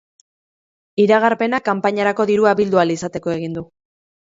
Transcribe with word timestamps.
Iragarpena 1.03 1.59
kanpainarako 1.69 2.27
dirua 2.33 2.57
bildu 2.63 2.83
ahal 2.83 2.97
izateko 2.97 3.37
egin 3.39 3.57
du. 3.61 3.67